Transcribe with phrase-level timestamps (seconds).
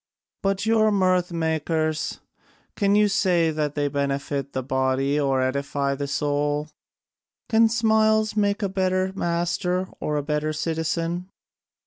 [0.41, 2.21] But your mirth makers,
[2.75, 6.69] can you say they benefit the body or edify the soul?
[7.49, 11.29] Can smiles make a man a better master or a better citizen?